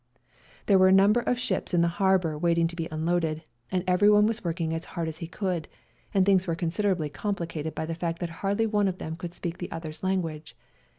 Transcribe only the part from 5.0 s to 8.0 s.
as he could, and things were considerably com plicated by the